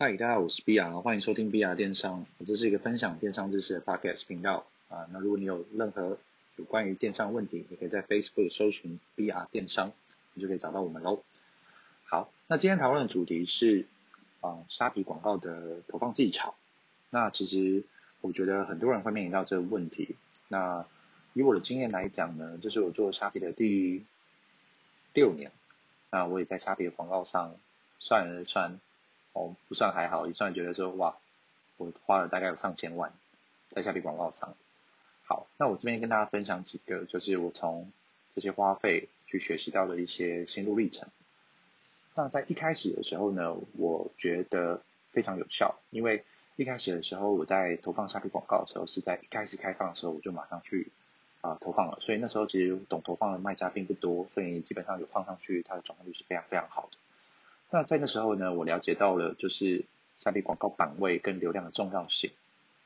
[0.00, 2.24] 嗨，大家好，我是 BR，欢迎收听 BR 电商。
[2.38, 5.08] 我这是一个分享电商知识的 Podcast 频道啊。
[5.12, 6.18] 那如果你有任何
[6.54, 9.90] 有关于电商问题，你可以在 Facebook 搜寻 BR 电商，
[10.34, 11.24] 你就可以找到我们喽。
[12.04, 13.86] 好，那今天讨论的主题是
[14.40, 16.54] 啊，沙皮广告的投放技巧。
[17.10, 17.82] 那其实
[18.20, 20.14] 我觉得很多人会面临到这个问题。
[20.46, 20.86] 那
[21.32, 24.04] 以我的经验来讲呢，这是我做沙皮的第
[25.12, 25.50] 六年。
[26.12, 27.56] 那我也在沙皮的广告上
[27.98, 28.78] 算了算。
[29.38, 31.16] 哦，不算还好，也算觉得说哇，
[31.76, 33.12] 我花了大概有上千万
[33.68, 34.56] 在虾皮广告上。
[35.28, 37.92] 好，那我这边跟大家分享几个，就是我从
[38.34, 41.08] 这些花费去学习到的一些心路历程。
[42.16, 44.82] 那在一开始的时候呢，我觉得
[45.12, 46.24] 非常有效，因为
[46.56, 50.90] 一开始的时候我在投放虾皮广告的时候，是在一开始开放的时候我就马上去
[51.42, 56.98] 啊、投放了，所以那时候其实懂投放的卖家并不多，所以基本上有放上去，它的转化率是非常非常好的。
[57.70, 59.84] 那在那时候呢，我了解到了就是
[60.18, 62.30] 虾皮广告版位跟流量的重要性，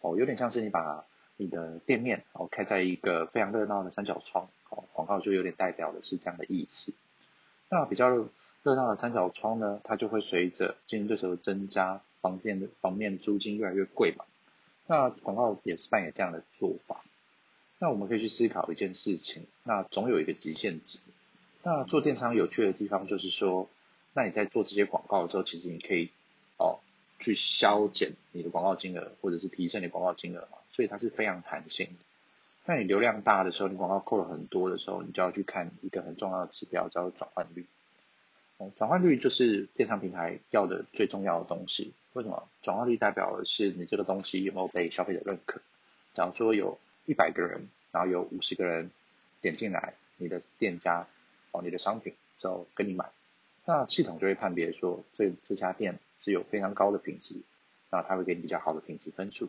[0.00, 1.04] 哦，有点像是你把
[1.36, 6.92] 你的店面哦开在一个非常热闹的三角窗，哦，广告就有点代表的是这样的意思。
[7.68, 8.10] 那比较
[8.64, 14.24] 热闹的三角窗呢，它就会随着竞争对手的增加，房店的房面租金越来越贵嘛。
[14.88, 17.04] 那广告也是扮演这样的做法。
[17.78, 20.98] 那我们可以去思考一件事情，那总有一个极限值。
[21.62, 23.68] 那做电商有趣的地方就是说。
[24.14, 26.10] 那你在做这些广告的时候，其实你可以
[26.56, 26.78] 哦
[27.18, 31.92] 去削减你的广告金额，或者是提升你广告金额嘛，所以它是非常弹性的。
[32.66, 37.66] 那你流量大的时候，你广告扣了很多的时候，你就要去看一个很重要的指标，叫做转换率。
[38.56, 41.92] 哦，转换率就是电商平台要的最重要的东西。
[42.12, 42.48] 为什么？
[42.62, 45.60] 转换率代表的是你这个东西有没有被消费者认可。
[46.14, 48.90] 假如说有一百个人，然后有五十个人
[49.40, 51.08] 点进来你的店家
[51.50, 53.10] 哦，你的商品之后跟你买。
[53.64, 57.36] 那系统就会判别说，这这家店是有非常高的品质，
[57.90, 59.48] 那它会给你比较好的品质分数。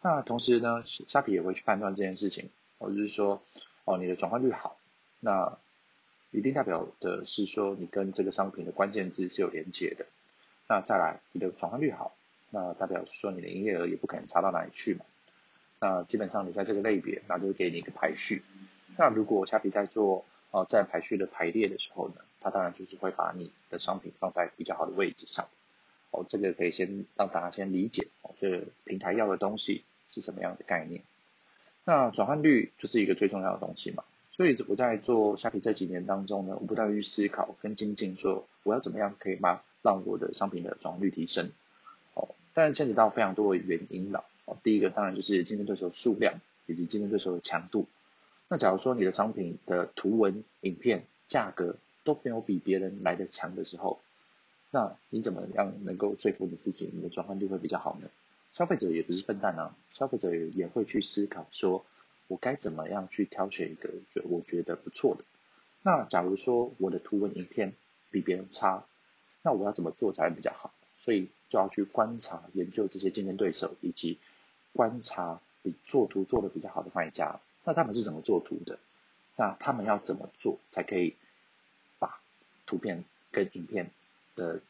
[0.00, 3.42] 那同时呢，虾皮也会去判断这件事情，或者是说，
[3.84, 4.76] 哦，你的转换率好，
[5.20, 5.58] 那
[6.30, 10.06] 一定代表的是说你跟这个商品的关键字是有连接的。
[10.68, 12.14] 那再来，你的转换率好，
[12.50, 15.04] 那代表说你的营业额也不可能差到哪里去嘛。
[15.80, 18.42] 那基本上你在这个类别，那就会给你一个排序。
[18.96, 25.48] 那如果虾皮在做哦在排序的排列的时候呢，它当然就是会把你的商品放在比较好的位置上，
[26.10, 31.02] 哦，这个可以先让大家先理解哦，这个平台要的东西是什么样的概念。
[31.84, 41.50] 那转换率就是一个最重要的东西嘛，所以我在做虾皮这几年当中呢，我不断去思考跟精进，说我要怎么样可以把让我的商品的转换率提升，
[42.14, 47.86] 哦，但牵扯到非常多的原因了，哦，第一个当然就是竞争对手数量以及竞争对手的强度。
[48.48, 54.00] 那假如说你的商品的图文、影片、价格，都没有比别人来得强的时候，
[54.70, 58.08] 那你怎么样能够说服你自己，你的转换率会比较好呢？
[58.54, 61.84] 消费者也不是笨蛋啊，消费者也会去思考说，
[62.28, 65.24] 我该怎么样去挑选一个就我觉得不错的。
[65.82, 67.72] 那假如说我的图文影片
[68.10, 68.84] 比别人差，
[69.42, 70.72] 那我要怎么做才会比较好？
[71.00, 74.18] 所以就要去观察、研究这些竞争对手，以及
[74.72, 78.78] 观察比做图做的比较好的卖家，那他们是怎么做图的？
[79.36, 81.16] 那他们要怎么做才可以？
[82.72, 83.90] 图片跟影片
[84.34, 84.62] 的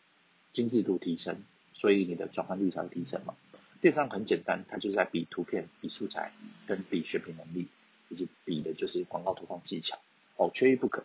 [0.51, 3.37] 精致度提升，所以你的转换率才会提升嘛。
[3.81, 6.33] 电商很简单，它就是在比图片、比素材
[6.67, 7.69] 跟比选品能力，
[8.09, 10.01] 以及比的就是广告投放技巧，
[10.35, 11.05] 哦，缺一不可，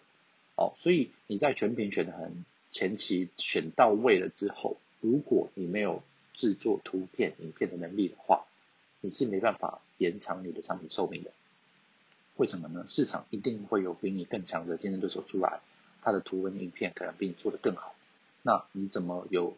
[0.55, 6.01] 哦，所以你在全屏选的很前期选到位了之后，如果你没有
[6.33, 8.47] 制作图片、影片的能力的话，
[9.01, 11.31] 你是没办法延长你的商品寿命的。
[12.37, 12.85] 为什么呢？
[12.87, 15.61] 市场一定会有比你更强的竞争对手出来。
[16.01, 17.95] 他的图文影片可能比你做的更好，
[18.41, 19.57] 那你怎么有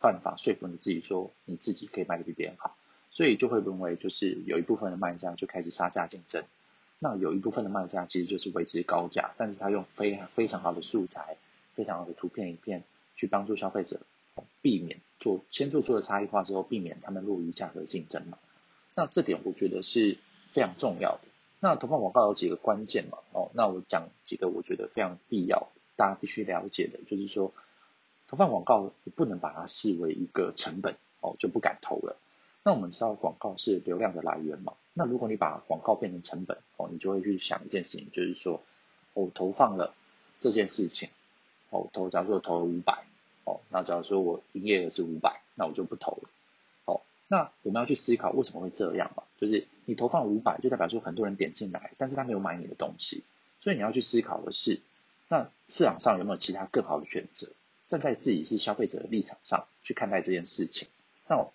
[0.00, 2.76] 办法说服你自己说你自己可以卖得比别人好？
[3.10, 6.44] 所以就会沦为就是有一部分的卖家就开始杀价竞争，
[6.98, 11.36] 那有一部分的卖家其实就是维持高价，但是他用非常非常好的素材、
[11.74, 12.84] 非常好的图片影片
[13.16, 14.00] 去帮助消费者
[14.60, 18.38] 避免做先做出了差异化之后，避免他们落于价格竞争嘛。
[18.94, 20.18] 那这点我觉得是
[20.52, 21.20] 非常重要的。
[21.60, 23.18] 那投放广告有几个关键嘛？
[23.32, 25.68] 哦，那我讲几个我觉得非常必要。
[25.98, 27.52] 大家必须了解的，就是说，
[28.28, 32.16] 投放广告你不能把它视为一个成本哦，就不敢投了。
[32.62, 34.74] 那我们知道广告是流量的来源嘛？
[34.94, 38.62] 那如果你把广告变成成本哦，你就会去想一件事情，就是说，
[39.12, 39.92] 我投放了
[40.38, 41.08] 这件事情，
[41.70, 43.04] 哦，投假如说我投了五百，
[43.42, 46.30] 哦，那假如说我营业额是五百，那我就不投了。
[46.84, 49.24] 哦，那我们要去思考为什么会这样嘛？
[49.40, 53.24] 就是你投放五百，就代表说很多人点进来，但是他没有买你的东西，
[53.62, 54.80] 所以你要去思考的是。
[55.28, 57.48] 那市场上有没有其他更好的选择？
[57.86, 60.88] 站在自己是消费者的立场上去看待这件事情。
[61.26, 61.52] 那我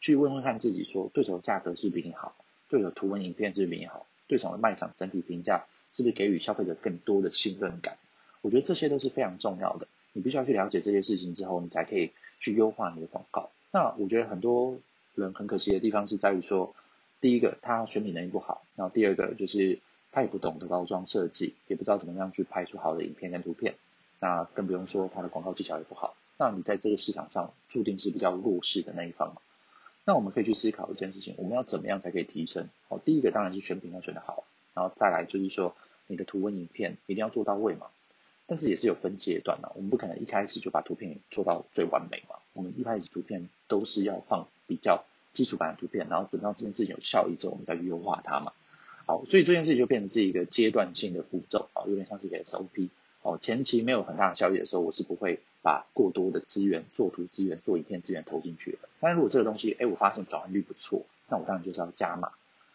[0.00, 2.34] 去问问看自己说，对手的价格是比你好？
[2.68, 4.06] 对手图文影片是比你好？
[4.26, 7.98] 对手的卖场整体评价是不是给予消费者更多的信任感？
[8.40, 9.86] 我觉得这些都是非常重要的。
[10.12, 13.50] 你必须要去了解这些事情之后，你才可以去优化你的广告。
[13.70, 14.78] 那我觉得很多
[15.14, 16.74] 人很可惜的地方是在于说，
[17.20, 19.78] 第一个他选品能力不好，然后第二个就是
[20.16, 23.74] 他也不懂得包装设计，也不知道怎么样去拍出好的影片跟图片。
[24.18, 26.16] 那更不用说他的广告技巧也不好。
[26.38, 29.42] 那你在这个市场上注定是比较弱势的那一方嘛。
[30.06, 32.70] 那我们可以去思考一件事情，我们要怎么样才可以提升？
[32.88, 35.76] 哦，第一个当然是选品要选得好，然后再来就是说
[36.06, 37.88] 你的图文影片一定要做到位嘛。
[38.46, 42.36] 但是也是有分阶段的，我们不可能一开始就把图片做到最完美嘛。
[42.54, 45.04] 我们一开始图片都是要放比较
[45.34, 48.54] 基础版的图片，然后等到这件事情有效益之后，我们再去优化它嘛。
[49.06, 52.90] 好，所以这件事情就变成是一个阶段性的步骤啊，有点像是一个 SOP。
[53.22, 58.78] 哦，前期没有很大的效益的时候，我是不会把过多的资源、做图资源、做影片资源投进去的。
[59.00, 62.32] 但如果这个东西，哎，我发现转换率不错，那我当然就是要加码，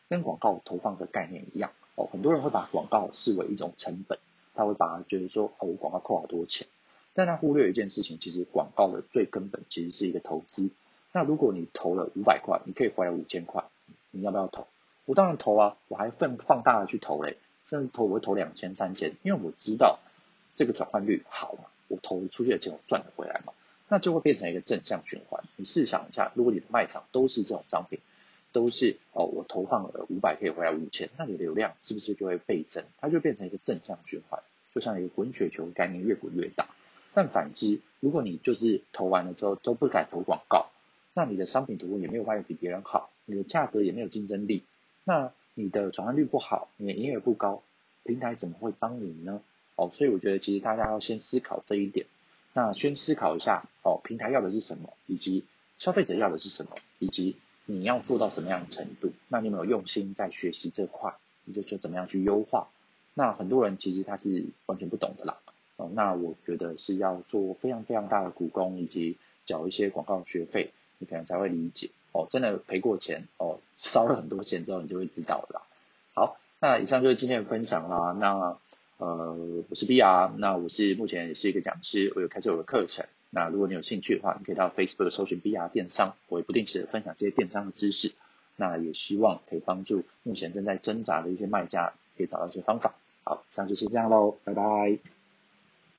[0.09, 1.71] 跟广告投放的概念一样。
[1.95, 4.17] 哦，很多人会把广告视为一种成本。
[4.53, 6.67] 他会把它觉得说，哦，我广告扣好多钱，
[7.13, 10.71] 但他忽略一件事情，其实广告的最根本其实是一个投资。
[11.13, 13.63] 那如果你投了五百块，你可以回来五千块，
[14.11, 14.67] 你要不要投？
[15.05, 19.99] 我当然投啊，我还放放大了去投嘞，甚至投我会投两千、三千，因为我知道
[20.55, 23.53] 这个转换率好嘛，我投出去的钱我赚得回来嘛，
[23.87, 25.43] 那就会变成一个正向循环。
[25.55, 27.99] 你试想一下，如果你的卖场都是这种商品。
[28.53, 32.83] 都是哦，我投放了五百可以回来五千，那你的流量是不是就会倍增？
[32.97, 34.43] 它就变成一个正向循环，
[34.73, 36.67] 就像一个滚雪球概念，越滚越大。
[37.13, 40.69] 但反之，如果你就是投完了之后都不敢投广告，
[41.13, 44.65] 那你的商品图文也没有卖的比别人好，你的价格也没有竞争力，
[45.11, 47.61] 那你的转换率不好，你的营业额不高，
[48.05, 49.41] 平台怎么会帮你呢？
[49.75, 52.05] 哦，所以我觉得其实大家要先思考这一点，
[52.53, 55.43] 那先思考一下哦，平台要的是什么，以及
[55.77, 57.35] 消费者要的是什么，以及。
[57.67, 59.13] 你要做到什么样的程度？
[59.29, 61.13] 那你有没有用心在学习这块？
[61.45, 62.67] 你就说怎么样去优化？
[63.13, 65.37] 那很多人其实他是完全不懂的啦。
[65.77, 71.91] 哦，那我觉得是要做非常非常大的苦功，以及缴一些广告学费，你可能才会理解。
[72.11, 75.61] 哦，真的赔过钱，哦，烧了很多钱之后，你就会知道了。
[76.13, 78.15] 好，那以上就是今天的分享啦。
[78.19, 78.57] 那
[78.97, 79.35] 呃，
[79.69, 83.05] 我是 BR，那我是目前也是一个讲师，我有开设我的课程。
[83.29, 88.11] 那如果你有兴趣的话，你可以到 Facebook 搜寻 BR 电商，我会不定时的分享这些电商的知识。
[88.57, 92.93] 那也希望可以帮助目前正在挣扎的一些卖家，可以找到一些方法。
[93.23, 95.20] 好，以上就先这样喽，拜拜。